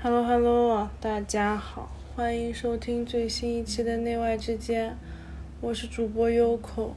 [0.00, 4.96] Hello Hello，大家好，欢迎收听最新一期的内外之间，
[5.60, 6.90] 我是主播 Yoko。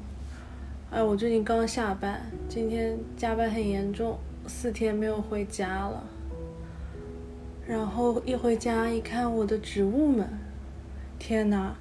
[0.91, 6.03] 哎，我最近刚下班，今天加班很严重，四天没有回家了。
[7.65, 10.29] 然后一回家一看我的植物们，
[11.17, 11.73] 天呐！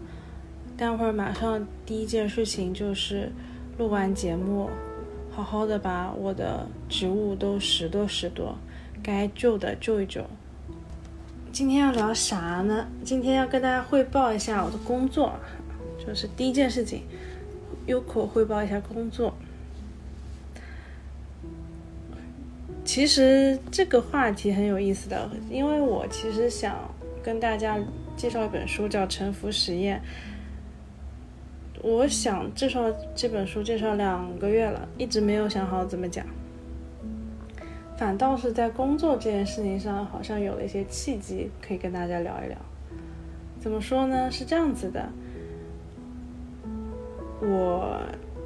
[0.75, 3.31] 待会儿马上第一件事情就是
[3.77, 4.71] 录完节目，
[5.31, 8.55] 好好的把我的植物都拾掇拾掇，
[9.03, 10.25] 该救的救一救。
[11.53, 12.87] 今天要聊啥呢？
[13.05, 15.35] 今天要跟大家汇报一下我的工作，
[15.99, 17.03] 就是第一件事情，
[17.87, 19.35] 优口汇报一下工作。
[22.85, 26.77] 其实这个话题很有意思的，因为我其实想
[27.23, 27.79] 跟大家
[28.17, 30.01] 介绍一本书，叫《沉浮实验》。
[31.83, 36.25] 我想介绍这本书介绍两个月了，一直没有想好怎么讲。
[38.01, 42.57] 反倒是在工作这件事情上，好像有了一些契机，可以跟大家聊一聊。
[43.61, 44.31] 怎么说呢？
[44.31, 45.07] 是这样子的，
[47.43, 48.01] 我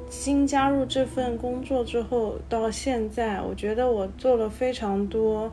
[0.09, 5.49] 新加入这份工作之后，到现在，我觉得我做了非常多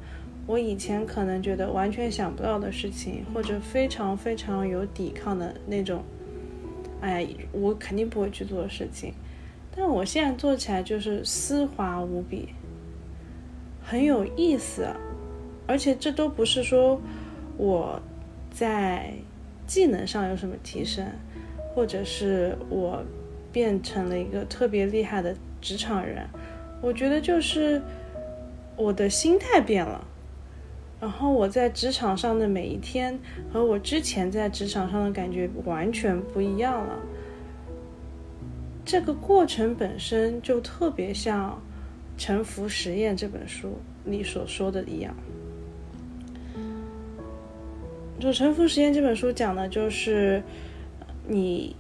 [0.49, 6.03] 我以前可能觉得完全想不到的事情，或者非常非常有抵抗的那种。
[7.01, 9.15] 哎，我肯定不会去做的事情，
[9.77, 12.49] 但我现在做起来就是丝滑无比，
[13.83, 14.87] 很有意思，
[15.67, 17.01] 而且这都不是说
[17.57, 18.01] 我
[18.51, 19.13] 在
[19.67, 21.07] 技能上有什么提升，
[21.75, 23.03] 或者是我
[23.53, 26.27] 变成了一个特别厉害的职场人，
[26.81, 27.83] 我觉得就是
[28.77, 30.07] 我的心态变了。
[31.01, 33.19] 然后我在职场上的每一天
[33.53, 36.97] 和我之前在职场上的感觉完全不一样了。
[38.85, 41.51] 这个过程本身就特别像
[42.23, 45.13] 《沉浮实验》这本书里所说的一样。
[48.21, 50.41] 就《沉浮实验》这本书讲的就是
[51.27, 51.75] 你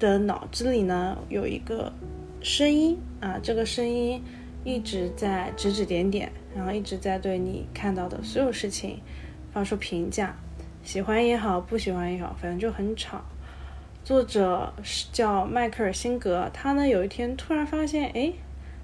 [0.00, 1.92] 的脑子里呢有一个
[2.40, 4.20] 声音啊，这个声音
[4.64, 6.32] 一直在指指点点。
[6.56, 8.98] 然后一直在对你看到的所有事情
[9.52, 10.34] 发出评价，
[10.82, 13.22] 喜欢也好，不喜欢也好，反正就很吵。
[14.02, 18.32] 作者是叫迈克尔辛格，他呢有一天突然发现，哎，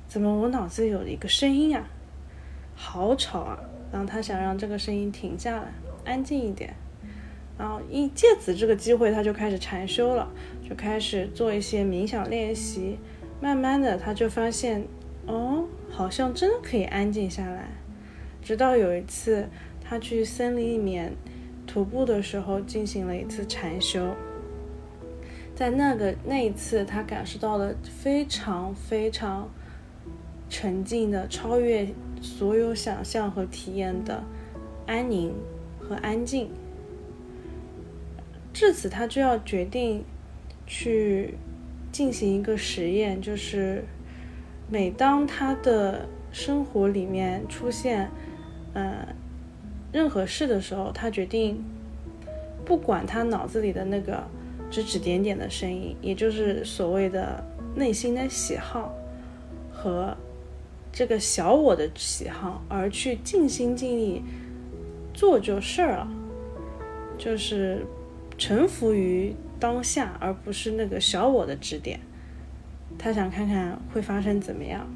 [0.08, 1.86] 怎么我脑子有一个声音啊？
[2.74, 3.58] 好吵啊！
[3.92, 5.72] 然后他想让这个声音停下来，
[6.04, 6.74] 安静一点。
[7.58, 10.26] 然后一借此这个机会，他就开始禅修了，
[10.66, 12.98] 就开始做一些冥想练习。
[13.40, 14.84] 慢慢的，他就发现，
[15.26, 15.66] 哦。
[15.90, 17.70] 好像真的可以安静下来，
[18.42, 19.48] 直到有一次
[19.82, 21.14] 他去森林里面
[21.66, 24.14] 徒步的时候，进行了一次禅修。
[25.56, 29.48] 在那个那一次，他感受到了非常非常
[30.48, 31.88] 沉静的、超越
[32.20, 34.22] 所有想象和体验的
[34.86, 35.34] 安宁
[35.78, 36.50] 和安静。
[38.52, 40.04] 至此，他就要决定
[40.66, 41.34] 去
[41.92, 43.84] 进行一个实验，就是。
[44.70, 48.10] 每当他的生活里面出现，
[48.74, 49.08] 呃，
[49.90, 51.64] 任何事的时候，他决定，
[52.66, 54.22] 不管他脑子里的那个
[54.70, 57.42] 指指点点的声音，也就是所谓的
[57.74, 58.92] 内心的喜好
[59.72, 60.14] 和
[60.98, 64.20] 这个小我的喜好，而去尽心尽力
[65.14, 66.08] 做就事儿了，
[67.16, 67.86] 就是
[68.36, 72.00] 臣服于当下，而不是那个小我的指点。
[72.98, 74.88] 他想看看会发生怎么样，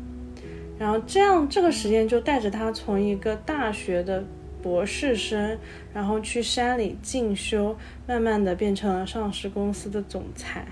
[0.77, 4.25] 然后这样这个实验就带着他从一个大学的
[4.61, 5.57] 博士生，
[5.95, 7.77] 然后去山里进修，
[8.09, 10.67] 慢慢的变成了上市公司的总裁。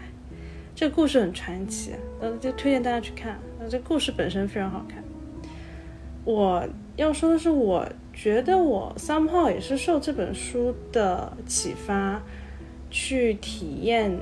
[0.75, 3.39] 这故事很传奇，呃，就推荐大家去看。
[3.61, 5.05] 那这故事本身非常好看。
[6.25, 12.21] 我要说的是，我觉得我 somehow 也是受这本书的启发，
[12.91, 14.19] 去体验。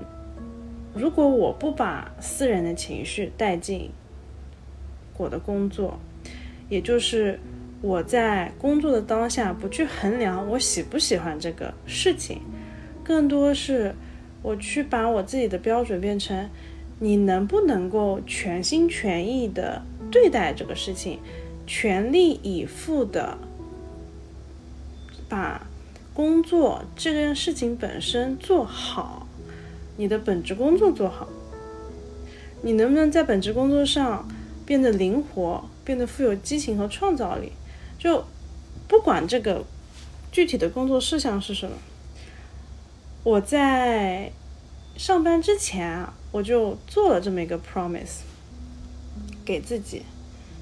[0.94, 3.90] 如果我不把私人的情绪带进
[5.16, 5.98] 我的工作，
[6.68, 7.38] 也就是
[7.82, 12.40] 我在工作的当下不去衡量我喜不喜欢这个事情，
[13.04, 13.94] 更多是
[14.42, 16.48] 我去把我自己的标准变成
[16.98, 21.18] 你能不能够全心全意的对待这个事情，
[21.68, 23.36] 全力以赴的
[25.28, 25.68] 把
[26.14, 29.28] 工作这件事情本身做好。
[29.98, 31.28] 你的本职工作做好，
[32.62, 34.26] 你能不能在本职工作上
[34.64, 37.52] 变得灵活，变得富有激情和创造力？
[37.98, 38.24] 就
[38.86, 39.64] 不管这个
[40.32, 41.76] 具体的工作事项是什么，
[43.24, 44.30] 我在
[44.96, 48.20] 上班之前啊，我就做了这么一个 promise
[49.44, 50.02] 给自己，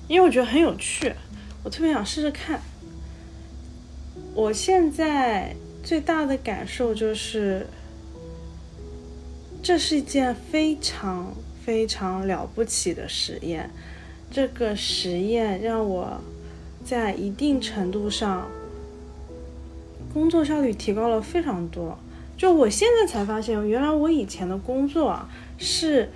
[0.09, 1.13] 因为我觉得很有趣，
[1.65, 2.61] 我特别想试试看。
[4.35, 7.67] 我现在最大的感受就是，
[9.63, 13.71] 这是一件非常非常了不起的实验。
[14.31, 16.21] 这个实验让我
[16.85, 18.49] 在一定程度上
[20.13, 21.99] 工作效率提高了非常多。
[22.37, 26.11] 就我现在才发现，原来我以前的工作啊是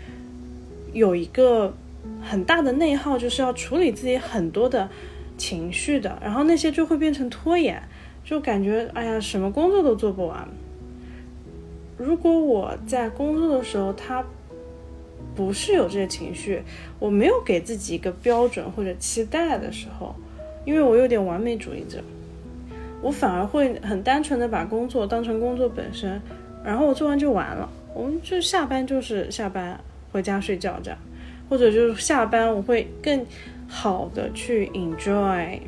[0.93, 1.75] 有一个
[2.23, 4.89] 很大的内耗，就是要处理自己很多的
[5.37, 7.83] 情绪的，然后那些就会变成拖延，
[8.25, 10.49] 就感觉哎呀，什么工作都做不完。
[11.97, 14.25] 如果我在工作的时候，他
[15.35, 16.63] 不是有这些情绪，
[16.99, 20.15] 我没有给自己一个标准或者期待的时候，
[20.65, 22.03] 因为我有点完美主义者。
[23.03, 26.21] 我反而会很单纯的把工作当成工作本身，
[26.63, 29.81] 然后我做完就完了，我们就下班就是下班，
[30.13, 30.99] 回家睡觉这样，
[31.51, 33.27] 或者就是下班我会更
[33.69, 35.61] 好的去 enjoy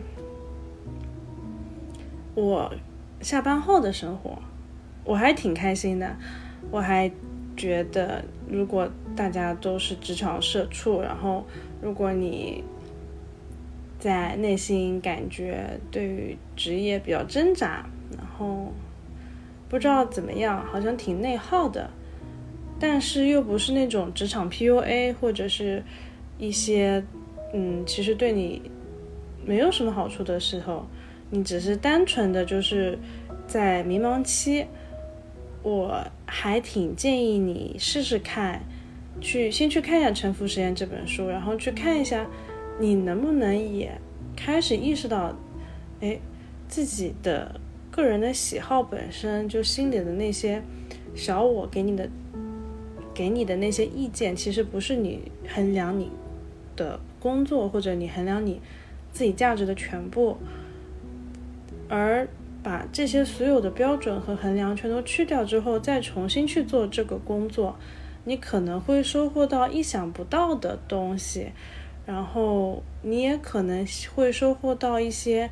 [2.34, 2.72] 我
[3.20, 4.38] 下班后的生活，
[5.04, 6.16] 我还挺开心的，
[6.70, 7.10] 我还
[7.54, 11.44] 觉得如果大家都是职场社畜，然后
[11.82, 12.64] 如果你。
[13.98, 17.86] 在内心感觉对于职业比较挣扎，
[18.18, 18.72] 然后
[19.68, 21.88] 不知道怎么样，好像挺内耗的，
[22.82, 25.80] 但是又不是那种职场 PUA 或者是
[26.36, 27.00] 一些
[27.54, 28.60] 嗯，其实对你
[29.46, 30.84] 没有什么好处的时候，
[31.30, 32.98] 你只是单纯的就是
[33.46, 34.66] 在迷茫期，
[35.62, 38.60] 我还挺建议你试试看，
[39.20, 42.26] 去先去看一下《沉浮实验》这本书，然后去看一下。
[42.80, 43.92] 你能不能也
[44.34, 45.32] 开始意识到，
[46.00, 46.18] 哎，
[46.66, 47.60] 自己的
[47.92, 50.60] 个人的喜好本身就心里的那些
[51.14, 52.08] 小我给你的
[53.14, 56.10] 给你的那些意见，其实不是你衡量你
[56.76, 58.60] 的工作或者你衡量你
[59.12, 60.36] 自己价值的全部，
[61.88, 62.26] 而
[62.62, 67.76] 把这些所有的标准和衡量全都去掉之后，再重新去做这个工作，
[68.24, 71.52] 你可能会收获到意想不到的东西。
[72.04, 75.48] 然后你也可能会收获到一些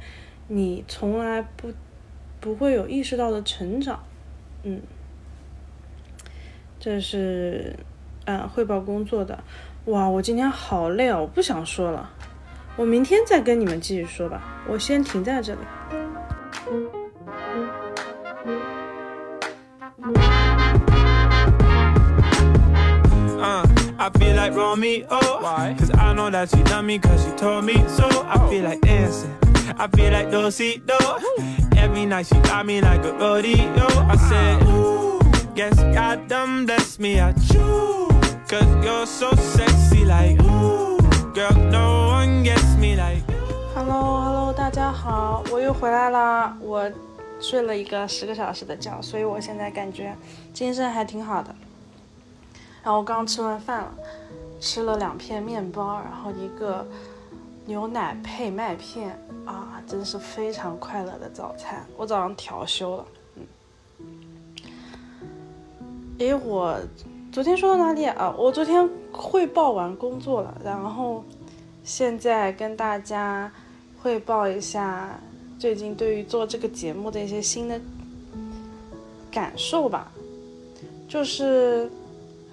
[0.49, 1.73] 你从来不
[2.41, 4.03] 不会有意识到的成长，
[4.65, 4.81] 嗯，
[6.81, 7.77] 这是
[8.25, 9.39] 嗯汇报工作的。
[9.85, 12.09] 哇，我今天好累哦，我不想说了，
[12.77, 15.61] 我明天再跟你们继续说吧，我先停在这里。
[24.03, 25.07] I feel like Romeo.
[25.43, 25.75] Why?
[25.79, 28.09] Cause I know that she love me cause she told me so.
[28.27, 29.31] I feel like dancing.
[29.77, 30.97] I feel like dosido
[31.77, 33.87] Every night she got me like a rodeo.
[34.09, 35.00] I said, Ooh,
[35.61, 37.21] guess God done bless me.
[37.21, 38.09] I choose.
[38.49, 40.97] Cause you're so sexy like, Ooh,
[41.35, 43.23] girl, no one gets me like.
[43.75, 46.57] Hello, Hello，大家好，我又回来啦。
[46.63, 46.91] 我
[47.43, 50.17] 睡了一个十个小时的觉，所以我现在感觉
[50.55, 51.55] 精神还挺好的。
[52.83, 53.93] 然后我刚吃完饭了，
[54.59, 56.87] 吃了两片面包，然后一个
[57.67, 59.11] 牛奶配麦片
[59.45, 61.85] 啊，真是非常快乐的早餐。
[61.99, 63.05] 我早上调休了，
[66.21, 66.79] 诶，我
[67.33, 68.35] 昨天说到哪里啊？
[68.37, 71.25] 我昨天汇报完工作了，然后
[71.83, 73.51] 现在跟大家
[74.03, 75.19] 汇报一下
[75.59, 77.81] 最近对于做这个节目的一些新的
[79.31, 80.13] 感受吧，
[81.09, 81.91] 就是。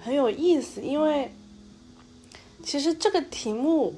[0.00, 1.30] 很有意思，因为
[2.62, 3.92] 其实这个题目，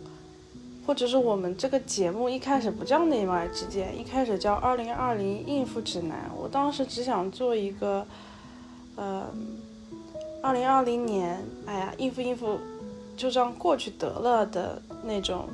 [0.86, 6.18] 或者是我们这个节目一开始不叫内外之间，一开始叫《二零二零应付指南》。
[6.34, 8.04] 我当时只想做一个，
[9.00, 9.26] 呃，
[10.42, 12.58] 二零二零年，哎呀，应付应付，
[13.16, 15.48] 就这样过去得了的那种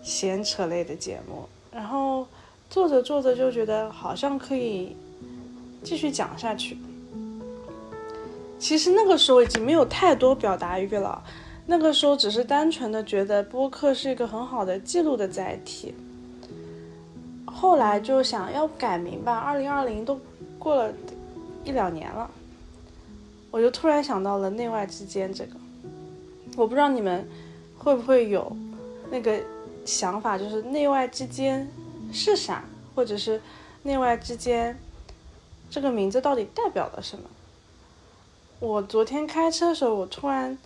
[0.00, 1.44] 闲扯类的节目。
[1.72, 2.24] 然后
[2.70, 4.96] 做着做着就觉得好像可以
[5.82, 6.78] 继续讲下去。
[8.60, 11.20] 其实那个时候已经没有太多表达欲了，
[11.66, 15.92] 那个时候只是单纯的觉得播客是一个很好的记录的载体。
[17.44, 20.16] 后来就想要改名吧，二零二零都
[20.60, 20.92] 过了
[21.66, 22.30] 一两年了，
[23.50, 25.56] 我就突然想到了内外之间这个，
[26.56, 27.28] 我不知道你们
[27.76, 28.56] 会不会有
[29.10, 29.42] 那个
[29.84, 31.68] 想法，就是内外之间
[32.12, 33.42] 是啥，或者是
[33.82, 34.78] 内外之间
[35.68, 37.28] 这个名字到底代表了什么？
[38.60, 40.56] 我昨天开车的时候，我突然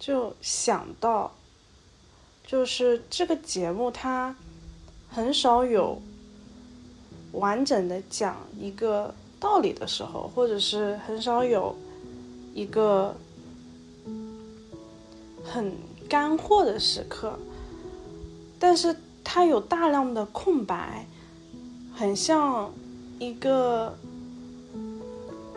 [0.00, 1.32] 就想到，
[2.44, 4.34] 就是这个节目它
[5.08, 6.02] 很少有
[7.32, 11.74] 完整的讲一个道理的时候，或者是很少有
[12.54, 13.16] 一个
[15.42, 15.72] 很
[16.08, 17.38] 干货的时刻，
[18.58, 18.94] 但是
[19.24, 21.06] 它有大量的空白，
[21.94, 22.70] 很像
[23.18, 23.96] 一个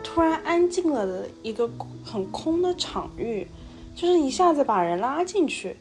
[0.02, 1.68] 突然安静了的一个
[2.02, 3.46] 很空的场域，
[3.94, 5.76] 就是一下子把人拉进去，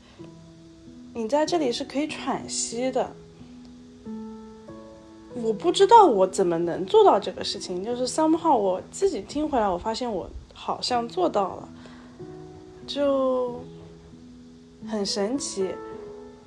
[1.13, 3.15] 你在这里是可以喘息的。
[5.43, 11.69] 我不知道我怎么能做到这个事情，就是 somehow 我自己听回来，我发现我好像做到了，
[12.87, 13.59] 就
[14.87, 15.67] 很神奇。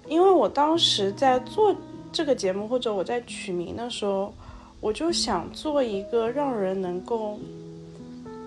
[0.09, 1.77] 因为我当时在做
[2.11, 4.33] 这个节目，或者我在取名的时候，
[4.81, 7.39] 我就想做一个让人能够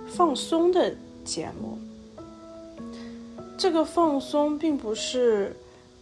[0.07, 0.91] 放松的
[1.23, 1.77] 节目。
[3.55, 5.55] 这个放松并不是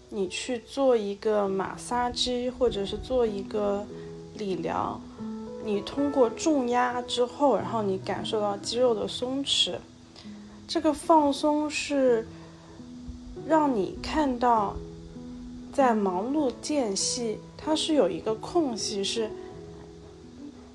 [0.09, 3.85] 你去做一个马杀鸡，或者是做一个。
[4.37, 4.99] 理疗，
[5.65, 9.75] 你通过重压之后，然后你感受到肌肉的松弛，
[10.67, 12.27] 这个放松是
[13.47, 14.75] 让你看到，
[15.73, 19.29] 在忙碌间隙，它是有一个空隙，是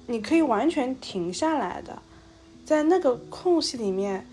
[0.07, 2.03] 你可以完全停下来的，
[2.65, 4.27] 在那个空隙里面，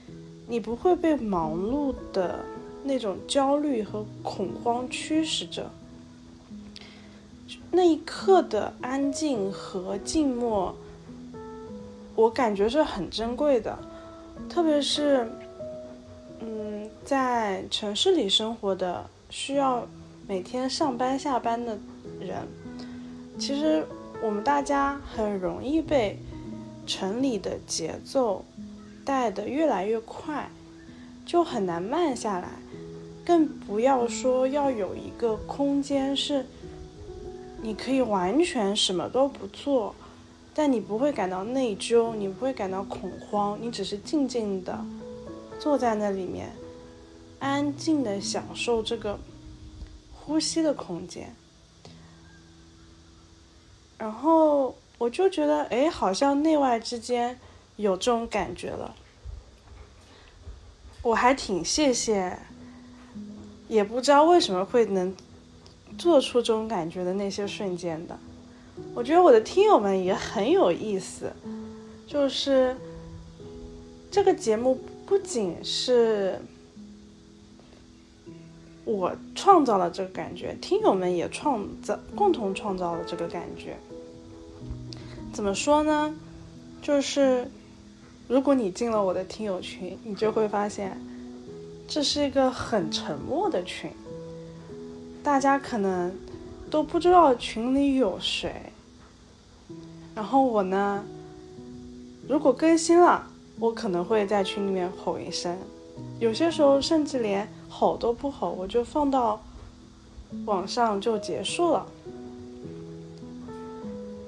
[0.48, 2.40] 你不会被忙碌的
[2.84, 5.70] 那种焦虑和恐慌驱使着。
[7.72, 10.76] 那一刻的安静和静默，
[12.16, 13.78] 我感觉是很珍贵的，
[14.50, 15.30] 特别是，
[16.40, 19.88] 嗯，在城市里生活的需要
[20.28, 21.78] 每天上班下班的
[22.20, 22.48] 人，
[23.38, 23.86] 其实
[24.22, 26.18] 我们大家很容易被
[26.88, 28.44] 城里的节奏
[29.06, 30.50] 带得越来越快，
[31.24, 32.50] 就很难慢下来，
[33.24, 36.48] 更不要说要有一个空间是。
[37.62, 39.94] 你可以完全什么都不做，
[40.54, 44.86] 但你不会感到内疚，你不会感到恐慌，你只是静静的
[45.60, 46.54] 坐在那里面，
[47.40, 49.20] 安静的享受这个
[50.14, 51.36] 呼吸的空间。
[53.98, 57.38] 然后我就觉得，哎，好像内外之间
[57.76, 58.96] 有这种感觉了。
[61.02, 62.40] 我还挺谢谢，
[63.68, 65.14] 也不知道为什么会能。
[66.00, 68.18] 做出这种感觉的那些瞬间的，
[68.96, 71.32] 我觉得我的听友们也很有意思，
[72.08, 72.76] 就是
[74.10, 76.40] 这个节目不仅是
[78.86, 83.78] 我创造了这个感觉，听友们也创造共同创造了这个感觉。
[85.34, 86.16] 怎么说呢？
[86.82, 87.52] 就是
[88.30, 90.98] 如果你进了我的听友群，你就会发现
[91.90, 93.92] 这是一个很沉默的群。
[95.30, 96.12] 大家可能
[96.72, 98.74] 都不知道群里有谁，
[100.16, 101.06] 然后我呢，
[102.28, 103.28] 如果更新了，
[103.60, 105.56] 我可能会在群里面吼一声，
[106.18, 109.40] 有些时候甚至连吼都不吼，我就放到
[110.46, 111.86] 网上就结束了。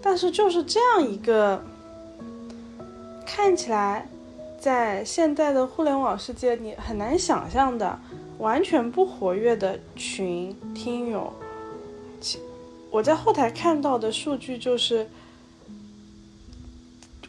[0.04, 1.64] 但是就是这样一个
[3.26, 4.08] 看起来
[4.60, 8.00] 在现在的互联网世界你很难想象的。
[8.42, 11.32] 完全不活跃的群听友，
[12.90, 15.08] 我在后台看到的数据就是，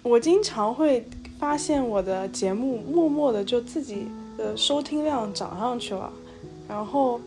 [0.02, 1.06] 我经常会
[1.38, 4.06] 发现我的节目默默的就自己
[4.38, 6.10] 的收听量涨上去了，
[6.66, 7.20] 然后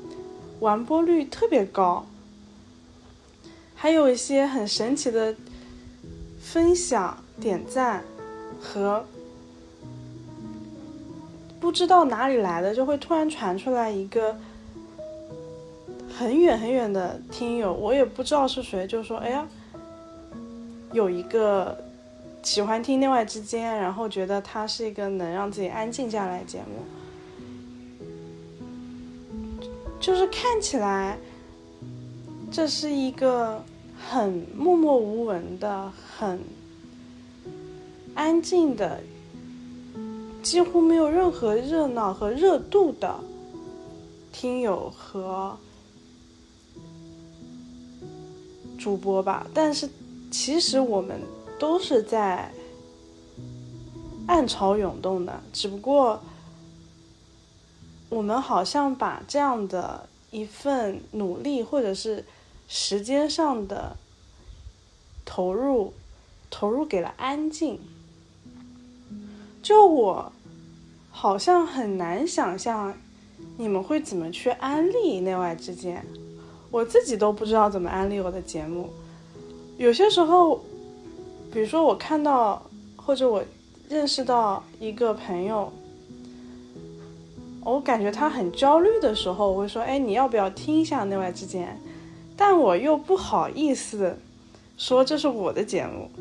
[0.62, 2.04] 完播率特别高，
[3.76, 5.36] 还有一些很神奇的
[6.42, 8.04] 分享、点赞
[8.60, 9.06] 和。
[11.66, 14.38] 不知道哪里来的，就会突然传出来一个
[16.16, 19.48] 很远很远的听友，我也不知道是谁，就说：“哎呀，
[20.94, 21.76] 有一个
[22.44, 26.86] 喜欢听内外之间，然后觉得它是一个能让自己安静下来的节目，
[30.00, 31.18] 就是看起来
[32.52, 33.60] 这是一个
[34.08, 36.40] 很默默无闻的、很
[38.14, 39.02] 安静的。”
[40.46, 43.20] 几乎没有任何热闹和热度的
[44.32, 45.58] 听友和
[48.78, 49.90] 主播吧，但是
[50.30, 51.20] 其实我们
[51.58, 52.54] 都是在
[54.28, 56.22] 暗潮涌动的，只不过
[58.10, 62.24] 我们好像把这样的一份努力或者是
[62.68, 63.98] 时间上的
[65.26, 65.92] 投入
[66.52, 67.80] 投入给了安静。
[69.64, 70.32] 就我。
[71.18, 72.94] 好像很难想象，
[73.56, 76.06] 你们会怎么去安利内外之间？
[76.70, 78.90] 我自己都不知道怎么安利我的节目。
[79.78, 80.58] 有些时候，
[81.54, 82.62] 比如说我看到
[82.98, 83.42] 或者我
[83.88, 85.72] 认识到一个朋友，
[87.64, 91.80] 我感觉他很焦虑的时候，我会说：“哎，你要不要听一下内外之间？”
[92.36, 94.18] 但我又不好意思
[94.78, 96.12] 说这是我的节目，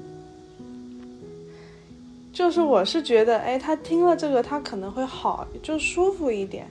[2.35, 6.67] 就是我是觉得，哎，他听了这个，他可能会好，就舒服一点。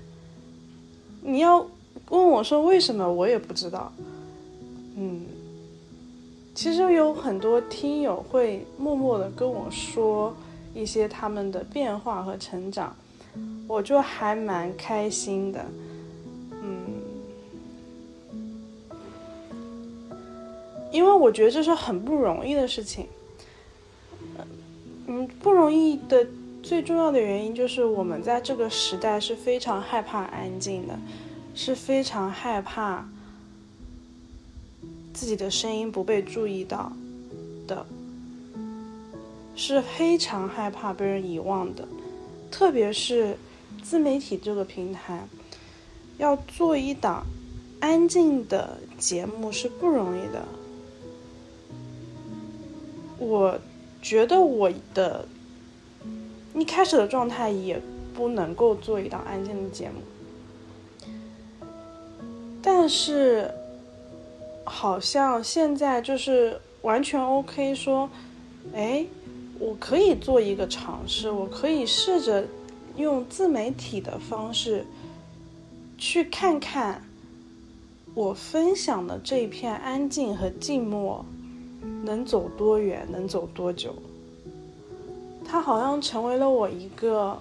[1.21, 1.65] 你要
[2.09, 3.89] 问我说为什么，我也不知道。
[4.97, 5.25] 嗯，
[6.53, 10.35] 其实有很多听友会默默的跟我说
[10.75, 12.93] 一些他们的变化和成长，
[13.65, 15.65] 我就还蛮开心的。
[16.51, 17.01] 嗯
[20.91, 23.07] 因为我觉得这是很不容易的事情，
[25.07, 26.25] 嗯，不容易的
[26.61, 30.97] 最重要的原因就是我们在这个时代是非常害怕安静的，
[31.53, 33.05] 是非常害怕
[35.13, 36.93] 自己的声音不被注意到
[37.67, 37.85] 的，
[39.55, 41.85] 是非常害怕被人遗忘的，
[42.49, 43.37] 特别是
[43.81, 45.27] 自媒体这个平台，
[46.17, 47.25] 要做一档
[47.81, 50.45] 安静的节目是不容易的。
[53.19, 53.59] 我
[54.03, 55.25] 觉得我的
[56.53, 57.81] 一开始的状态也
[58.13, 61.07] 不能够做一档安静的节目，
[62.61, 63.49] 但是
[64.65, 68.09] 好像现在就是完全 OK，说，
[68.75, 69.05] 哎，
[69.57, 72.45] 我可以做一个尝试，我可以试着
[72.97, 74.85] 用自媒体的方式
[75.97, 77.01] 去看看
[78.13, 81.25] 我分享的这一片安静和静默。
[82.03, 83.93] 能走多远，能走多久？
[85.45, 87.37] 它好像成为了我一个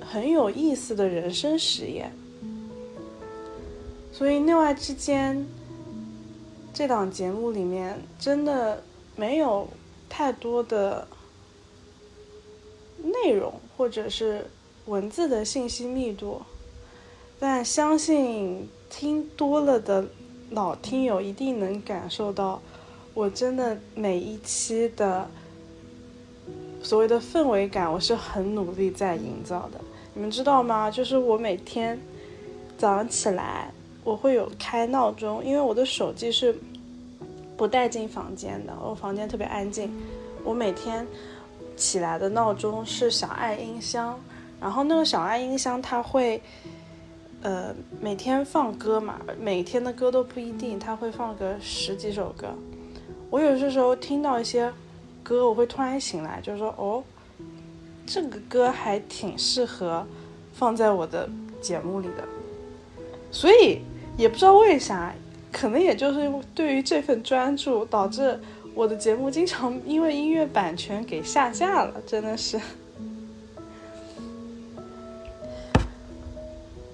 [0.00, 2.12] 很有意思的人生实验。
[4.12, 5.46] 所以内外之间
[6.74, 8.82] 这档节目里面真的
[9.16, 9.66] 没有
[10.08, 11.06] 太多的
[13.02, 14.44] 内容或者是
[14.86, 16.42] 文字的信息密度，
[17.38, 20.04] 但相信听多了的。
[20.50, 22.60] 老听友一定能感受到，
[23.14, 25.28] 我真的每一期的
[26.82, 29.80] 所谓的氛围感，我是很努力在营造的。
[30.12, 30.90] 你们知道吗？
[30.90, 31.96] 就是我每天
[32.76, 33.70] 早上起来，
[34.02, 36.52] 我会有开闹钟，因为我的手机是
[37.56, 39.88] 不带进房间的，我房间特别安静。
[40.42, 41.06] 我每天
[41.76, 44.18] 起来的闹钟是小爱音箱，
[44.60, 46.42] 然后那个小爱音箱它会。
[47.42, 52.48] 呃，每天放歌嘛，每天的歌都不一定，他会放个十几首歌。
[53.30, 54.70] 我有些时候听到一些
[55.22, 57.02] 歌，我会突然醒来，就是说哦，
[58.04, 60.06] 这个歌还挺适合
[60.52, 61.28] 放在我的
[61.62, 62.24] 节目里的。
[63.30, 63.80] 所以
[64.18, 65.14] 也不知道为啥，
[65.50, 68.38] 可能也就是对于这份专注，导致
[68.74, 72.60] 我的节目经常因为音乐版权给下架了，真的是。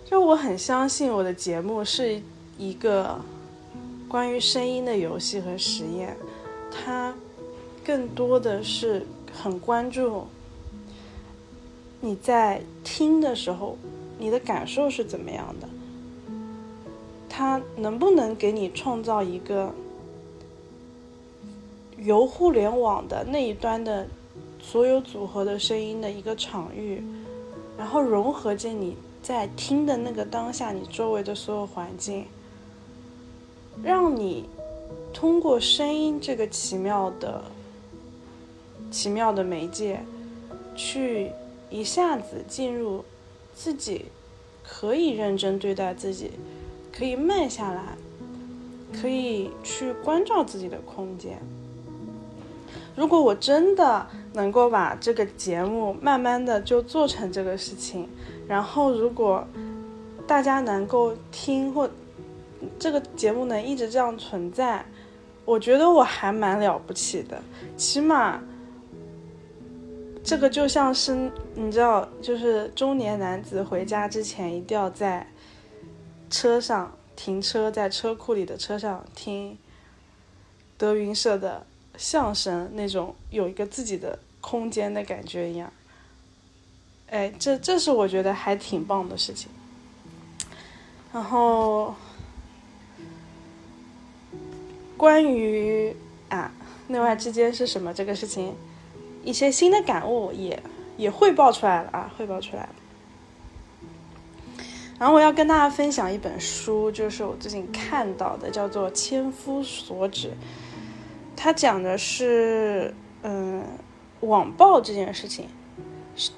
[0.08, 2.22] 就我很相信我的节目是
[2.56, 3.20] 一个
[4.08, 6.16] 关于声音的游戏和实验，
[6.70, 7.12] 它
[7.84, 10.24] 更多的是很关注
[12.00, 13.76] 你在听的时候
[14.16, 15.68] 你的感受是怎么样的，
[17.28, 19.74] 它能不能给你创造一个
[21.98, 24.06] 由互联网的那一端的
[24.60, 27.02] 所有组合的声音的一个场域，
[27.76, 28.96] 然后融合进你。
[29.26, 32.26] 在听的那个当下，你周围的所有环境，
[33.82, 34.48] 让你
[35.12, 37.42] 通过声音这个奇妙的、
[38.88, 39.98] 奇妙的媒介，
[40.76, 41.32] 去
[41.70, 43.04] 一下子进入
[43.52, 44.04] 自己
[44.62, 46.30] 可以认真对待自己，
[46.96, 47.96] 可以慢下来，
[48.92, 51.36] 可以去关照自己的空间。
[52.94, 58.08] 如果我真的能够把这个节目慢慢的就做成这个事情。
[58.48, 59.46] 然后，如果
[60.26, 61.88] 大家能够听或
[62.78, 64.84] 这个节目能一直这样存在，
[65.44, 67.42] 我觉得我还蛮了不起的。
[67.76, 68.40] 起码，
[70.24, 75.26] 这个就像是你知道，就是中年男子回家之前一定要在
[76.30, 79.56] 车上停车，在车库里的车上听
[80.76, 81.64] 德云社的
[81.96, 85.72] 相声，那种有一个自己的空间的感觉一样。
[87.08, 89.48] 哎，这这是我觉得还挺棒的事情。
[91.12, 91.94] 然后，
[94.96, 95.94] 关于
[96.28, 96.52] 啊
[96.88, 98.54] 内外之间是什么这个事情，
[99.24, 100.62] 一些新的感悟也
[100.96, 102.68] 也汇报出来了啊，汇报出来了。
[104.98, 110.28] 然后我要跟大家分享一本书，就是我最近看到的，叫做《千夫所指》，
[111.36, 113.62] 它讲的是嗯
[114.20, 115.48] 网暴这件事情。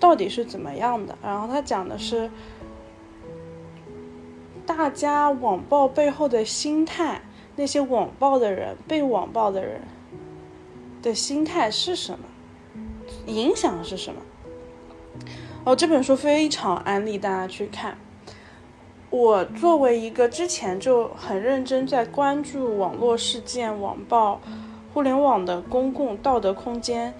[0.00, 1.16] 到底是怎么样的？
[1.22, 2.30] 然后他讲的是
[4.66, 7.22] 大家网暴背后的心态，
[7.56, 9.82] 那些网暴的人、被网暴的人
[11.02, 12.24] 的心态是什么，
[13.26, 14.20] 影响是什么。
[15.64, 17.98] 哦，这本书非常安利大家去看。
[19.10, 24.40] 我作为一个之前就很认真在关注网络事件、网暴、
[24.92, 27.14] 互联网的公共道德空间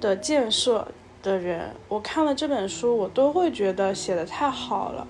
[0.00, 0.88] 的建设
[1.22, 5.06] 的人，我看了这本书，我都会觉得写的太好了。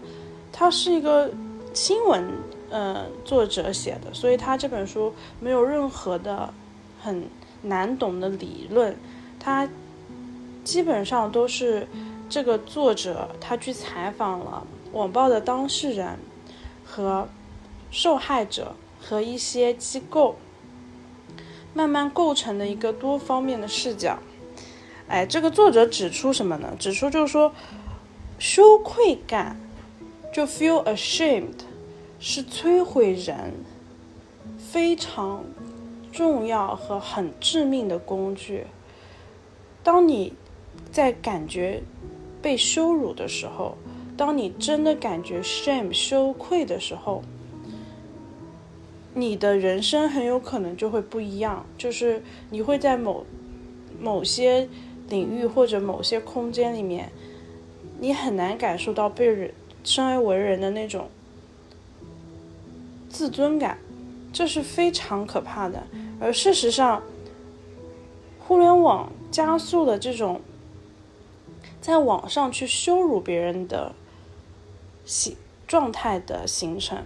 [0.52, 1.30] 它是一个
[1.72, 2.24] 新闻，
[2.70, 6.52] 呃，作者写的，所以他这本书没有任何的
[7.00, 7.24] 很
[7.62, 8.96] 难懂的理论，
[9.40, 9.68] 他
[10.62, 11.86] 基本上都是。
[12.28, 16.18] 这个作者他去采访了网暴的当事人
[16.82, 17.28] 和
[17.90, 20.36] 受害者和一些机构，
[21.74, 24.18] 慢慢构成的一个多方面的视角。
[25.12, 26.74] 哎，这个作者指出什么呢？
[26.78, 27.52] 指出就是说，
[28.38, 29.58] 羞愧感
[30.32, 31.60] 就 feel ashamed
[32.18, 33.52] 是摧毁人
[34.56, 35.44] 非常
[36.10, 38.64] 重要和很致命的工具。
[39.82, 40.32] 当你
[40.90, 41.82] 在感觉。
[42.42, 43.78] 被羞辱的时候，
[44.16, 47.22] 当你真的感觉 shame 羞愧的时候，
[49.14, 51.64] 你的人生很有可能就会不一样。
[51.78, 52.20] 就是
[52.50, 53.24] 你会在某
[54.00, 54.68] 某些
[55.12, 57.12] 领域或者某些空间里面，
[58.00, 59.52] 你很难感受到被人
[59.84, 61.08] 生而为人的那种
[63.08, 63.78] 自尊感，
[64.32, 65.84] 这是非常可怕的。
[66.18, 67.02] 而事实上，
[68.40, 70.40] 互联网加速了这种。
[71.80, 73.92] 在网上去羞辱别人的
[75.04, 75.34] 形
[75.66, 77.04] 状态的形成，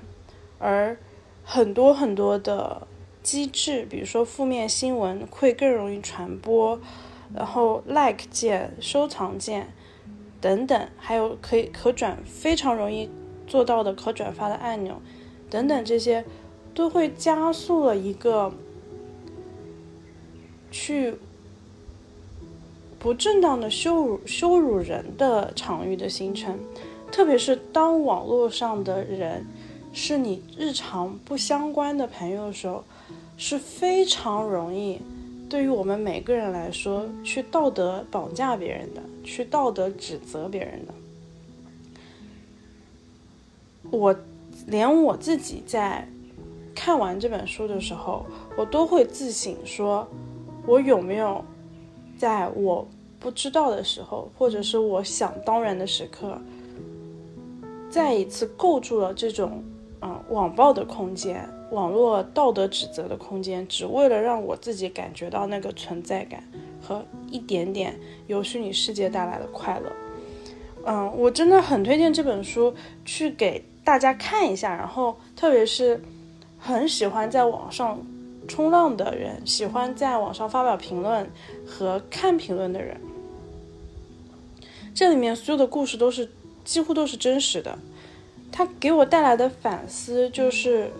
[0.58, 0.98] 而
[1.42, 2.86] 很多很多的
[3.22, 6.78] 机制，比如说负面新闻会更容易传播，
[7.36, 9.68] 然后 like 键、收藏键
[10.40, 13.08] 等等，还有可以可转非常容易
[13.46, 15.00] 做到的可转发的按钮
[15.48, 16.24] 等等，这些
[16.74, 18.52] 都会加速了一个
[20.70, 21.16] 去。
[22.98, 26.58] 不正当的羞辱羞辱人的场域的形成，
[27.12, 29.46] 特别是当网络上的人
[29.92, 32.82] 是你日常不相关的朋友的时候，
[33.36, 35.00] 是非常容易
[35.48, 40.94] 对于我们每个人来说去道德绑架别人的，去道德指责别人的。
[43.90, 44.14] 我
[44.66, 46.08] 连我自己在
[46.74, 50.06] 看完这本书的时候，我都会自省说，
[50.66, 51.44] 我有没有。
[52.18, 52.88] 在我
[53.20, 56.40] 不知道的时候，或者是我想当然的时刻，
[57.90, 59.62] 再一次构筑了这种
[60.00, 66.42] 啊网暴的空间、网络道德指责的空间，只为了让我自己感觉到那个存在感
[66.82, 67.94] 和一点点
[68.26, 69.92] 由虚拟世界带来的快乐。
[70.86, 76.00] 嗯，我真的很推荐这本书去给大家看一下，然后特别是
[76.58, 78.00] 很喜欢在网上。
[78.48, 81.28] 冲浪的人喜欢在网上发表评论
[81.66, 82.96] 和看评论的人，
[84.94, 86.30] 这里面所有的故事都是
[86.64, 87.76] 几乎都是真实的。
[88.52, 90.92] 它给我带来的反思就是，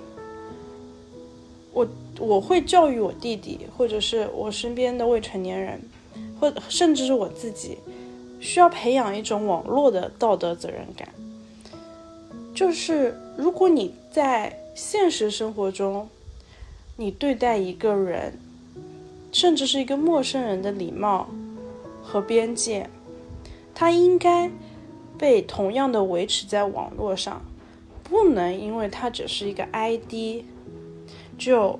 [1.76, 1.86] 我
[2.18, 5.78] 我会教育我弟弟，或者是我身边的未成年人，
[6.40, 7.76] 或甚至是我自己，
[8.40, 11.06] 需要培养一种网络的道德责任感。
[12.54, 16.08] 就是如果你在现实生活中，
[16.96, 18.38] 你对待一个人，
[19.30, 21.28] 甚至是一个陌生人的礼貌
[22.02, 22.88] 和边界，
[23.74, 24.50] 他应该
[25.18, 27.44] 被同样的维持在网络上，
[28.02, 30.42] 不能因为他只是一个 ID，
[31.38, 31.78] 就，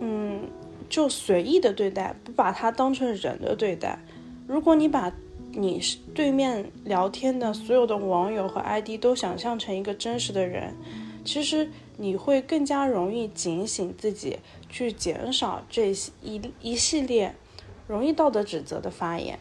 [0.00, 0.48] 嗯，
[0.88, 3.98] 就随意的对待，不把他当成人的对待。
[4.46, 5.12] 如果你把
[5.52, 10.74] 你是对面聊天的所有的网友和 ID 都想象成一个真实的人。
[11.24, 17.36] 其实你会更加容易警醒自己，去减少这一一系列
[17.86, 19.38] 容易道德指责的发言。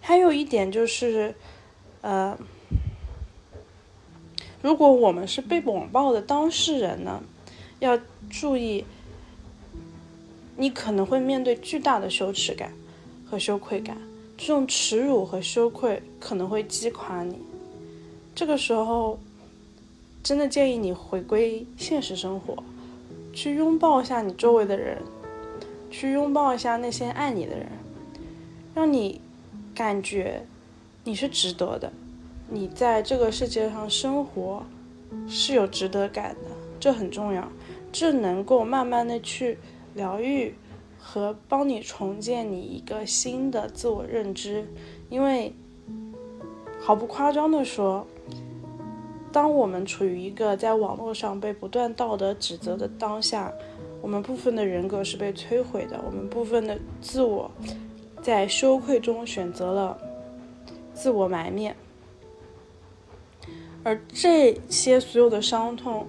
[0.00, 1.36] 还有一点就是，
[2.00, 2.36] 呃，
[4.62, 7.22] 如果我们是被网暴的当事人呢，
[7.80, 7.98] 要
[8.30, 8.84] 注意，
[10.56, 12.72] 你可能会面对巨大的羞耻感
[13.28, 13.98] 和羞愧感，
[14.38, 17.36] 这种耻辱和羞愧可能会击垮你。
[18.34, 19.18] 这个时候。
[20.24, 22.62] 真的建议你回归现实生活，
[23.34, 25.02] 去拥抱一下你周围的人，
[25.90, 27.66] 去拥抱一下那些爱你的人，
[28.72, 29.20] 让你
[29.74, 30.46] 感觉
[31.02, 31.92] 你是值得的，
[32.52, 34.62] 你在这个世界上生活
[35.26, 37.50] 是有值得感的，这很重要，
[37.90, 39.56] 这能够慢慢的去
[39.94, 40.54] 疗愈
[40.98, 44.68] 和帮你重建你一个新的自我认知，
[45.08, 45.50] 因为
[46.78, 48.06] 毫不夸张的说。
[49.32, 53.50] 当我们处于一个在网络上被不断道德指责的当下，
[54.02, 57.50] 我们部分的人格是被摧毁的，我们部分的自我
[58.20, 59.96] 在羞愧中选择了
[60.92, 61.74] 自我埋灭，
[63.84, 66.06] 而这些所有的伤痛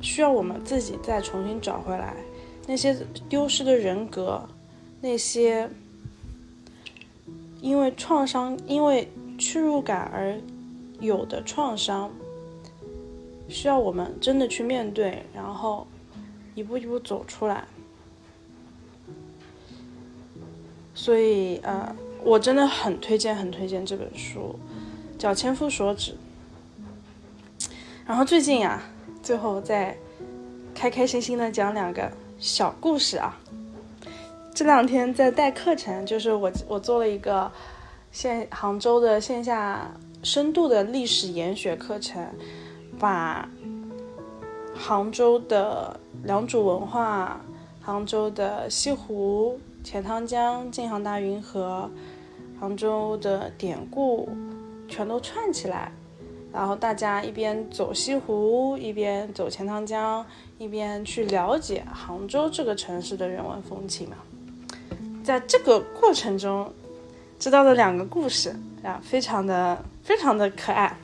[0.00, 2.16] 需要我们自己再重新找回来，
[2.66, 2.96] 那些
[3.28, 4.42] 丢失的人格，
[5.00, 5.68] 那些
[7.60, 10.38] 因为创伤、因为屈辱感而
[11.00, 12.10] 有的创伤。
[13.48, 15.84] 需要我们真的去面对，然后
[16.54, 17.64] 一步一步走出来。
[20.94, 24.54] 所以，呃，我真的很推荐，很推荐这本书，
[25.18, 26.12] 叫《千夫所指》。
[28.10, 28.82] 然后最近啊，
[29.22, 29.96] 最后再
[30.74, 33.38] 开开心心的讲两个小故事啊。
[34.52, 37.48] 这两天在带课程，就是我我做了一个
[38.10, 39.88] 线杭州的线下
[40.24, 42.26] 深度的历史研学课程。
[42.98, 43.48] 把
[44.74, 47.40] 杭州的良渚文化、
[47.80, 51.88] 杭州的西湖、钱塘江、京杭大运河、
[52.58, 54.28] 杭州的典故
[54.88, 55.92] 全都串起来，
[56.52, 60.24] 然后大家一边走西湖，一边走钱塘江，
[60.58, 64.16] 一边去了解杭州这个城市的人文风情嘛。
[65.22, 66.72] 在这个过程中，
[67.38, 70.96] 知道了两个故事啊，非常的非常的可爱。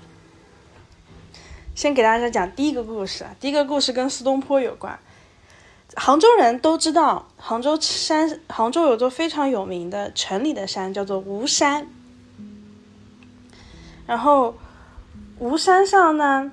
[1.74, 4.98] 先给大家讲第一个故事，第一个故事跟苏东坡有关。
[5.94, 11.86] 杭州人都知道，杭州山，杭州有座非常有名的城里的山，叫做吴山。
[14.06, 14.54] 然后
[15.38, 16.50] 吴山上呢，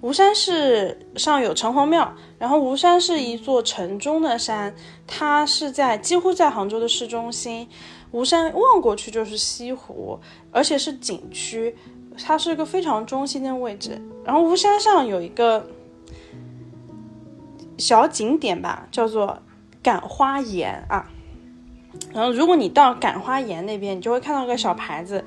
[0.00, 4.74] 吴山是上有城隍庙，然后吴山是一座城中的山，
[5.06, 7.68] 它是在几乎在杭州的市中心。
[8.10, 10.18] 吴山望过去就是西湖，
[10.50, 11.76] 而且是景区。
[12.24, 15.66] 它是一个非常中心的位置，然后吴山上有一个
[17.76, 19.42] 小景点吧，叫做
[19.82, 21.10] 感花岩啊。
[22.12, 25.24] 然后如果你到感花岩那边，你就会看到一个小牌子，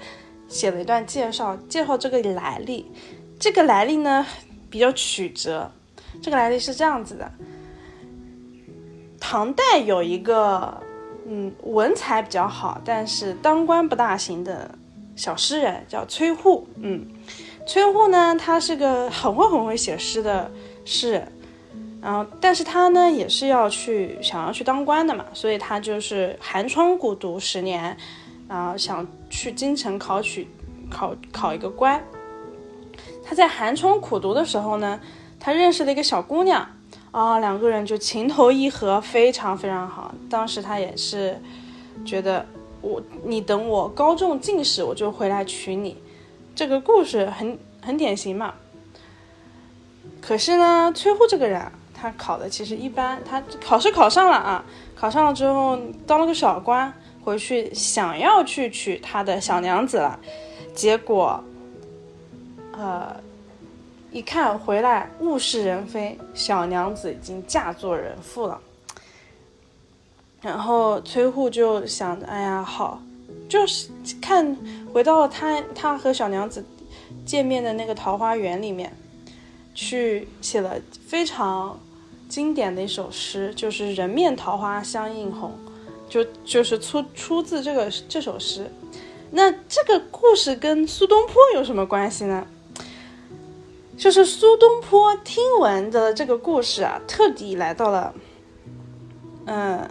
[0.47, 2.91] 写了一段介绍，介绍这个来历。
[3.39, 4.25] 这个来历呢
[4.69, 5.71] 比较曲折，
[6.21, 7.31] 这个来历是这样子的：
[9.19, 10.81] 唐代有一个
[11.25, 14.71] 嗯文采比较好，但是当官不大行的。
[15.15, 17.07] 小诗人叫崔护，嗯，
[17.65, 20.51] 崔护呢，他是个很会很会写诗的
[20.86, 21.31] 诗人，
[21.99, 27.97] 然后，但是他呢也是要去想要去当官的嘛，所以他就是寒窗苦读十年，
[28.47, 30.47] 然后想去京城考取
[30.89, 32.03] 考考一个官。
[33.23, 34.99] 他在寒窗苦读的时候呢，
[35.39, 36.67] 他认识了一个小姑娘，
[37.12, 40.13] 啊，两个人就情投意合，非常非常好。
[40.29, 41.41] 当时他也是
[42.05, 42.45] 觉得。
[42.79, 45.97] 我你等我高中进士，我就回来娶你。
[46.53, 48.53] 这个故事很很典型嘛。
[50.21, 53.19] 可是呢，崔护这个人，他考的其实一般。
[53.25, 54.63] 他考试考上了啊，
[54.95, 56.93] 考上了之后当了个小官，
[57.27, 60.17] 回去想要去娶他的小娘子了。
[60.73, 61.43] 结果，
[62.71, 63.13] 呃，
[64.13, 68.61] 一看回来物是人非，小娘子已经嫁作人妇了。
[70.41, 73.01] 然后崔护就想着，哎呀，好，
[73.49, 73.89] 就是
[74.21, 74.57] 看
[74.93, 76.63] 回到了他他和小娘子
[77.25, 78.95] 见面的那个桃花源里面，
[79.75, 81.77] 去写了非常
[82.29, 85.51] 经典的一首诗，就是“人面桃花相映红”，
[86.09, 88.71] 就就是出出自这个这首诗。
[89.31, 92.47] 那这个故事跟苏东坡有什么关系呢？
[93.97, 98.13] 就是苏东坡听闻的这个故事啊，特地来到了，
[99.45, 99.89] 嗯。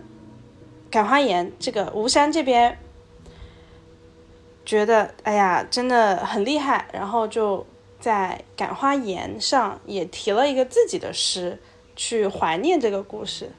[0.88, 2.78] 感花岩这个吴山这边，
[4.64, 7.66] 觉得哎呀真的很厉害，然后就
[8.00, 11.58] 在感花岩上也提了一个自己的诗，
[11.96, 13.50] 去怀念这个故事，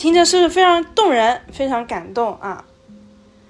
[0.00, 2.64] 听着是不是非常动人，非常感动啊？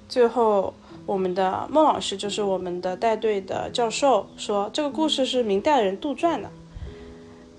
[0.09, 0.75] 最后
[1.07, 6.51] 我们的孟老师就是我们的带队的教授说，这个故事是明代人杜撰的。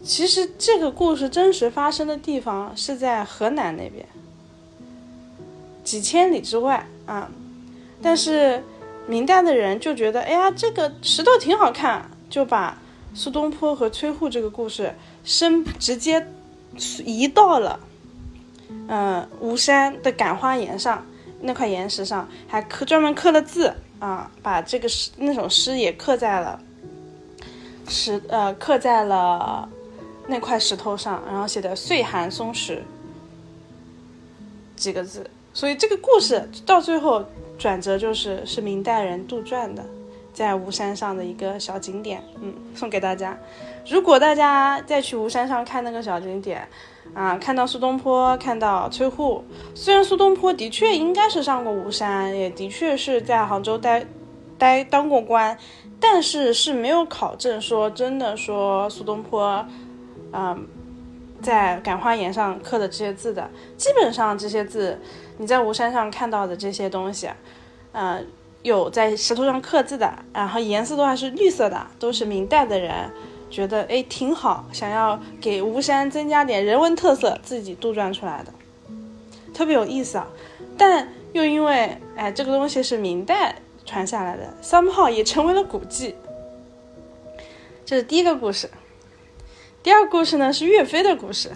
[0.03, 4.05] 其实这个故事真实发生的地方是在河南那边。
[5.85, 7.31] 几千里之外啊，
[8.01, 8.61] 但是
[9.07, 12.77] 明代的人就觉得，哎呀，这个石头挺好看，就把
[13.13, 16.27] 苏东坡和崔护这个故事生直接
[17.05, 17.79] 移到了，
[18.87, 21.05] 嗯，吴山的感花岩上
[21.41, 26.59] 那块岩石上，还刻专门刻了字啊，把这个诗那首诗也刻在了
[27.87, 29.67] 石呃刻在了
[30.27, 32.83] 那块石头上，然后写的“岁寒松石”
[34.75, 35.29] 几个字。
[35.53, 37.25] 所以这个故事到最后
[37.57, 39.83] 转折就是是明代人杜撰的，
[40.33, 43.37] 在吴山上的一个小景点，嗯，送给大家。
[43.89, 46.67] 如果大家再去吴山上看那个小景点，
[47.13, 49.43] 啊，看到苏东坡，看到崔护，
[49.75, 54.05] 虽然苏东坡的确应该是上过吴山，也的确是在杭州待
[54.57, 55.57] 待当过官，
[55.99, 59.65] 但是是没有考证说真的说苏东坡，
[60.31, 60.65] 嗯，
[61.41, 63.49] 在感化岩上刻的这些字的。
[63.75, 64.97] 基本上这些字，
[65.37, 67.29] 你在吴山上看到的这些东西，
[67.91, 68.21] 呃，
[68.61, 73.11] 有在石头上刻字的，然后颜色都还是绿色的，都是明代的人。
[73.51, 78.53] 觉得哎挺好，想要给吴山增加点人文特色，自己杜撰出来的，
[79.53, 80.27] 特别有意思啊。
[80.77, 86.15] 但又因为哎这个东西是明代传下来的，三炮也成为了古迹。
[87.85, 88.69] 这是第一个故事。
[89.83, 91.51] 第二个故事呢是岳飞的故事。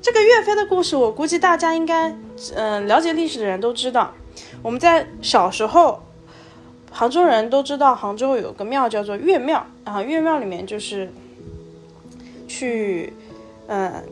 [0.00, 2.16] 这个岳飞的故事，我估计大家应该
[2.54, 4.14] 嗯了解历史的人都知道。
[4.62, 6.00] 我们在小时候，
[6.92, 11.12] 杭州人都知道杭州有个庙叫做岳庙，然后岳庙里面就是。
[12.60, 13.10] 去，
[13.68, 14.04] 呃，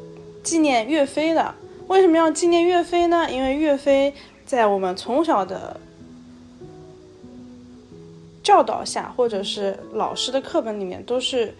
[0.42, 1.54] 纪念岳飞的。
[1.86, 3.30] 为什么要纪念岳飞呢？
[3.30, 4.14] 因为岳飞
[4.46, 5.78] 在我们从小的
[8.42, 11.54] 教导下，或者是老师的课本里面，都是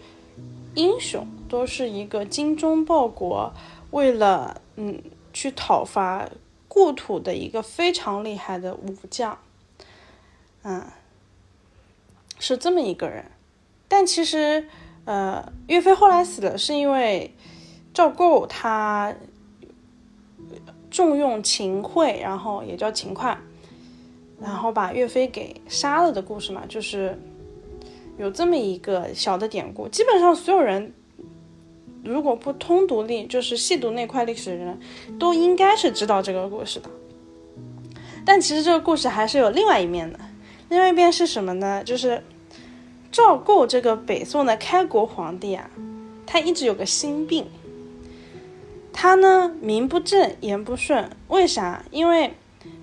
[0.73, 3.53] 英雄，都是一个精忠报国，
[3.91, 4.99] 为了嗯
[5.31, 6.27] 去讨伐
[6.67, 9.37] 故土的一个非常厉害的武将。
[10.63, 10.87] 嗯，
[12.39, 13.25] 是这么一个人。
[13.87, 14.67] 但其实。
[15.09, 17.33] 呃，岳飞后来死了，是因为
[17.91, 19.11] 赵构他
[20.91, 23.35] 重用秦桧，然后也叫秦桧，
[24.39, 27.19] 然后把岳飞给杀了的故事嘛，就是
[28.19, 29.87] 有这么一个小的典故。
[29.87, 30.93] 基本上所有人
[32.03, 34.79] 如果不通读历，就是细读那块历史的人，
[35.17, 36.87] 都应该是知道这个故事的。
[38.23, 40.19] 但其实这个故事还是有另外一面的，
[40.69, 41.83] 另外一边是什么呢？
[41.83, 42.21] 就是。
[43.11, 45.69] 赵构这个北宋的开国皇帝啊，
[46.25, 47.47] 他一直有个心病。
[48.93, 51.83] 他呢名不正言不顺，为啥？
[51.89, 52.33] 因为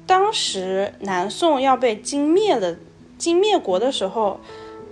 [0.07, 2.77] 当时南宋要被金灭了，
[3.19, 4.41] 金灭国的时候，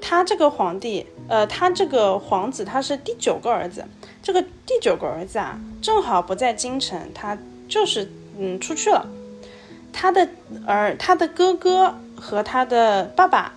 [0.00, 3.86] 他这个皇帝，呃，他这个皇子他是第九个儿子，
[4.22, 9.08] 这个第九个儿子啊，正好不在京城，他就是嗯出去了。
[9.92, 10.28] 他的
[10.66, 13.54] 儿，他的哥哥和他的爸爸。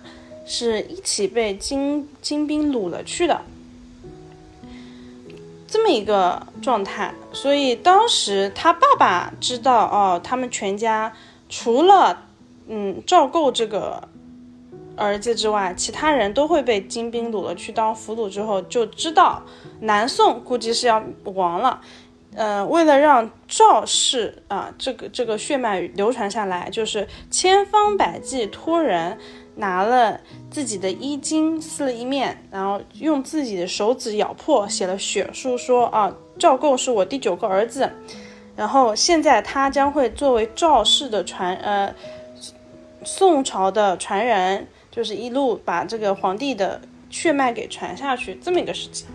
[0.50, 3.42] 是一起被金金兵掳了去的，
[5.68, 7.12] 这么一个状态。
[7.34, 11.12] 所以当时他爸爸知道哦，他们全家
[11.50, 12.24] 除了
[12.66, 14.08] 嗯赵构这个
[14.96, 18.30] 儿子之外，其他人都会被金兵掳了去当俘虏。
[18.30, 19.42] 之后就知道
[19.80, 21.82] 南宋估计是要亡了。
[22.34, 29.18] 呃，为了让赵氏啊这个这个血脉流传下来，就是千方百计托人。
[29.58, 37.90] 拿了自己的衣襟撕了一面，然后用自己的手指咬破，写了血书，说啊，赵构是我第九个儿子，
[38.56, 41.92] 然后现在他将会作为赵氏的传呃
[43.04, 49.06] 宋朝的传人，就是一路把这个皇帝的血脉给传下去这么一个事情。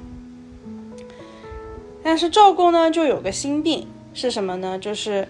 [2.03, 4.77] 但是赵构呢，就有个心病，是什么呢？
[4.77, 5.27] 就是。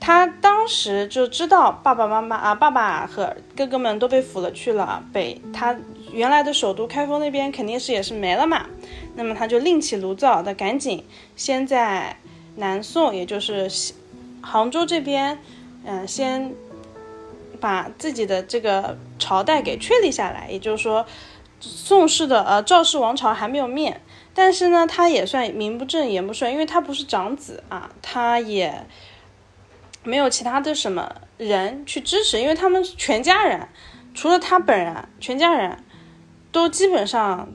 [0.00, 5.76] 他当时就知道爸爸妈妈啊，爸爸和哥哥们都被俘了去了北，他
[6.12, 8.66] 原来的首都开封那边肯定是也是没了嘛。
[9.16, 12.16] 那么他就另起炉灶的，赶紧先在
[12.56, 13.68] 南宋，也就是
[14.40, 15.38] 杭州这边，
[15.84, 16.54] 嗯，先
[17.60, 20.48] 把自己的这个朝代给确立下来。
[20.48, 21.04] 也就是说，
[21.60, 24.00] 宋氏的呃赵氏王朝还没有灭，
[24.32, 28.86] 但是呢，他也算名不正言不顺，因为他不是长子啊，他也。
[30.04, 33.68] 没有其他的什么人去支持，因为他们全家人，
[34.14, 35.76] 除了他本人，全家人
[36.50, 37.48] 都基本上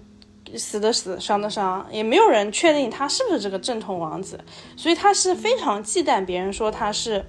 [0.55, 4.39] 死的死，伤的伤，也没有人确定他是不是这个正统王子，
[4.75, 7.25] 所以他是非常忌惮别人说他是，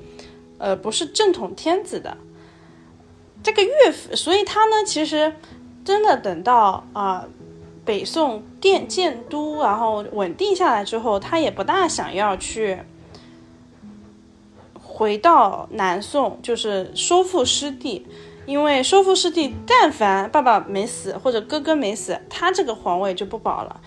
[0.59, 2.17] 呃，不是正统天子的。
[3.43, 5.33] 这个岳父，所以他呢，其实
[5.85, 7.25] 真的等到啊，
[7.85, 12.81] 北宋建建都，然后稳定下来之后，他也不大想要去。
[14.95, 18.07] 回到南宋就是收复失地，
[18.47, 23.81] 因为收复失地，但凡爸爸没死或者哥哥没死，他这个皇位就不保了。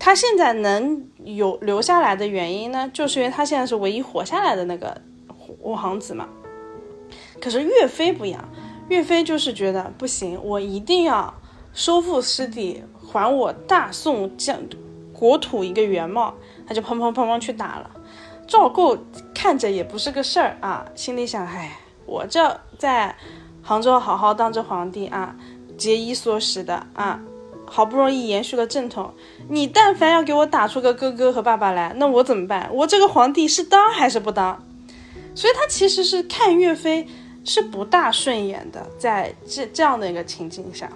[0.00, 5.00] 他现在能有留下来的原因呢，就是因为他现在是唯一活下来的那个
[5.60, 6.28] 五皇子嘛。
[7.40, 8.48] 可是岳飞不一样，
[8.88, 11.32] 岳飞就是觉得不行，我一定要
[11.72, 14.58] 收复失地，还我大宋将
[15.12, 16.34] 国土一个原貌，
[16.66, 17.88] 他就砰砰砰砰去打了。
[18.48, 18.98] 赵构
[19.42, 21.76] 看着也不是个事儿啊，心里想：哎，
[22.06, 23.12] 我这在
[23.60, 25.34] 杭州好好当着皇帝啊，
[25.76, 27.20] 节衣缩食的啊，
[27.66, 29.12] 好不容易延续了正统，
[29.48, 32.70] 你但凡要给我打出个哥哥和爸爸来，那我怎么办？
[32.72, 34.64] 我这个皇帝是当还是不当？
[35.34, 37.08] 所以他其实是看岳飞
[37.44, 40.88] 是不大顺眼的，在这这样的一个情境下，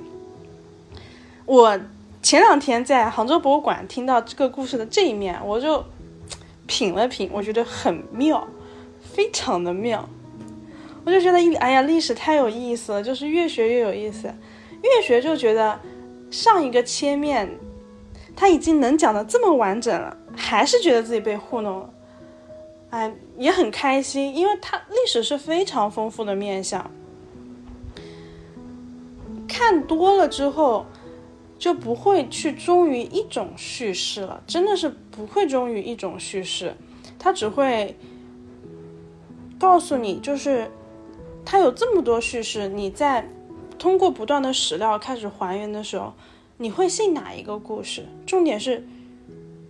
[1.46, 1.76] 我
[2.22, 5.84] 前两天在杭州博物馆听到这个故事的这一面，我就
[6.66, 8.46] 品了品，我觉得很妙，
[9.00, 10.08] 非常的妙。
[11.04, 14.26] 我就觉得，哎呀，历史太有意思了，就是越学越有意思，
[14.82, 15.78] 越学就觉得
[16.30, 17.48] 上一个切面
[18.34, 21.90] 他已经能讲的这么完整了，还是觉得自己被糊弄了，
[22.90, 26.90] 哎，也很开心，因为他历史是非常丰富的面相，
[29.46, 30.84] 看多了之后
[31.58, 36.74] 就不会去忠于一种叙事了，真的是不会忠于一种叙事，
[37.18, 37.96] 他只会
[39.58, 40.70] 告诉你，就是。
[41.48, 43.24] 它有这么多叙事，你在
[43.78, 46.12] 通过不断的史料开始还原的时候，
[46.56, 48.04] 你会信哪一个故事？
[48.26, 48.84] 重点是，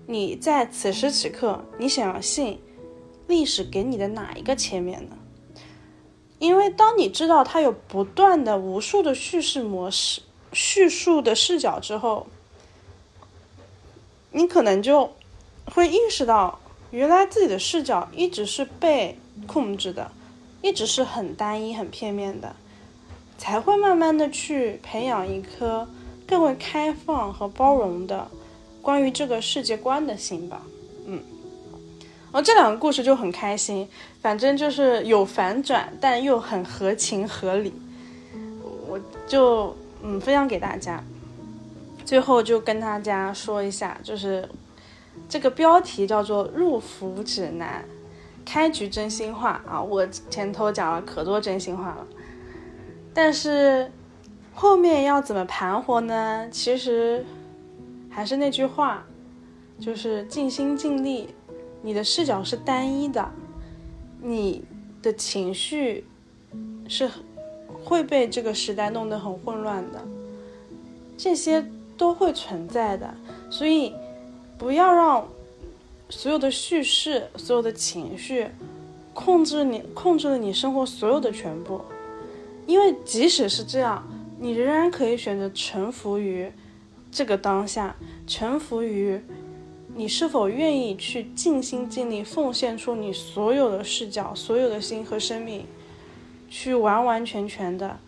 [0.06, 2.58] 你在此时此刻，你想要信
[3.26, 5.18] 历史给你的哪一个切面呢？
[6.38, 10.22] 因为当你知道它有不断的无数的叙事模式、
[10.56, 12.26] 叙述的视角之后，
[14.32, 15.12] 你可能就
[15.66, 16.58] 会意识到，
[16.90, 20.10] 原来自己的视角一直是被控制的。
[20.62, 22.56] 一直是很单一、很片面的，
[23.38, 25.86] 才会慢慢的去培养一颗
[26.26, 28.28] 更为开放和包容的
[28.82, 30.62] 关于这个世界观的心吧。
[31.04, 31.22] 嗯，
[32.00, 33.88] 然后这两个故事就很开心，
[34.20, 37.72] 反正就是有反转，但又很合情合理。
[38.88, 38.98] 我
[39.28, 39.76] 就
[40.08, 41.02] 嗯分享给大家，
[42.04, 44.48] 最后就跟大家说一下，就是
[45.28, 47.84] 这个标题叫做《入伏指南》。
[48.44, 49.82] 开局真心话啊！
[49.82, 52.06] 我前头讲了可多真心话了，
[53.12, 53.90] 但是
[54.54, 56.48] 后面要怎么盘活呢？
[56.52, 57.26] 其实
[58.08, 59.04] 还是那句话，
[59.80, 61.34] 就是尽心尽力。
[61.82, 63.28] 你的视角是单一的，
[64.22, 64.64] 你
[65.02, 66.06] 的情绪
[66.88, 67.10] 是
[67.86, 70.04] 会被这个时代弄得很混乱的，
[71.16, 71.64] 这些
[71.96, 73.14] 都会存在的，
[73.48, 73.94] 所以
[74.58, 75.26] 不要让。
[76.08, 78.46] 所有的叙事，所有的情绪，
[79.12, 81.80] 控制你，控制了你生活所有的全部。
[82.64, 84.06] 因为即使是这样，
[84.38, 86.52] 你仍然可以选择臣服于
[87.10, 89.20] 这个当下，臣服于
[89.96, 95.66] 你是否愿意去尽心尽力奉献出你所有的视角、所有的心和生命，
[96.48, 97.98] 去完完全全的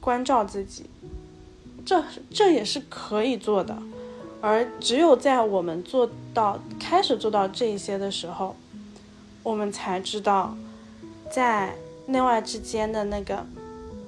[0.00, 0.86] 关照自己。
[1.84, 3.76] 这这也是可以做的。
[4.40, 8.54] 而只有在我们做到开始做到这一些的时候，
[9.42, 10.56] 我们才知道，
[11.32, 11.74] 在
[12.06, 13.44] 内外之间的那个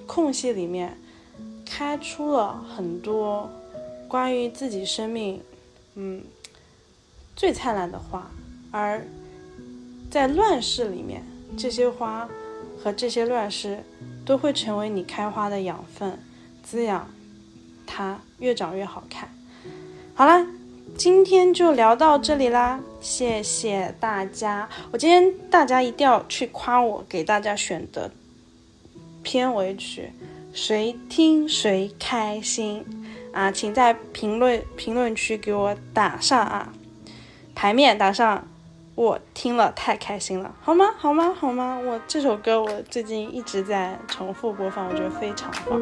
[0.07, 0.97] 空隙里面，
[1.67, 3.51] 开出了很多
[4.07, 5.43] 关于自己生命，
[5.97, 6.23] 嗯，
[7.35, 8.31] 最灿烂的花。
[8.71, 9.05] 而
[10.11, 11.25] 在乱世里面，
[11.59, 12.29] 这些花
[12.83, 13.85] 和这些乱世
[14.25, 16.19] 都会成为你开花的养分，
[16.63, 17.11] 滋养
[17.87, 19.29] 它越长越好看。
[20.15, 20.47] 好啦，
[20.97, 24.69] 今天就聊到这里啦，谢谢大家。
[24.91, 28.11] 我今天大家一定要去夸我给大家选的
[29.23, 30.13] 片尾曲，
[30.53, 32.85] 谁听谁开心
[33.33, 33.51] 啊！
[33.53, 36.73] 请在评论评论区给我打上啊，
[37.55, 38.49] 牌面打上，
[39.01, 40.85] 我听了太开心了，好吗？
[40.99, 41.33] 好吗？
[41.35, 41.79] 好吗？
[41.83, 45.81] 我这首歌我最近一直在重复播放，我觉得非常棒。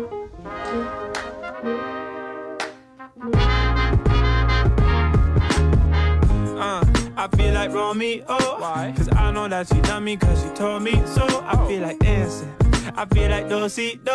[7.17, 8.25] I feel like Romeo.
[8.61, 8.95] Why?
[8.97, 11.25] Cause I know that she done me cause she told me so.
[11.45, 12.47] I feel like dancing.
[12.95, 14.15] I feel like Dosito.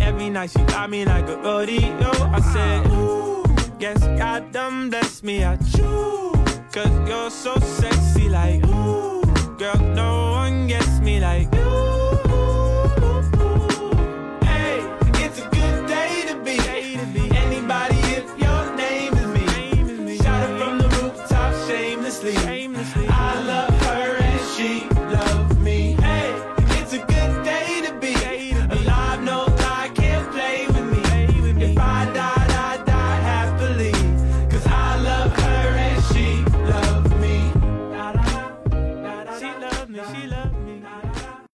[0.00, 2.10] Every night she got me like a rodeo.
[2.32, 3.44] I said, Ooh,
[3.78, 5.44] guess God done bless me.
[5.44, 6.32] I choose.
[6.74, 9.22] Cause you're so sexy, like, ooh,
[9.56, 11.53] girl, no one gets me like.